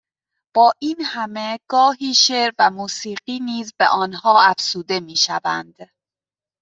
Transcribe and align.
با 0.55 0.73
این 0.81 1.01
همه 1.01 1.59
گاهی 1.69 2.13
شعر 2.13 2.51
و 2.59 2.71
موسیقی 2.71 3.39
نیز 3.39 3.73
به 3.79 3.87
آنها 3.87 4.41
افزوده 4.41 4.99
میشوند 4.99 5.89